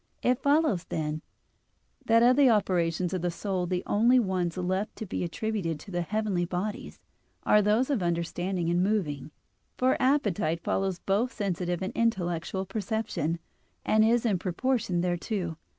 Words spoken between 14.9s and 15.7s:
thereto.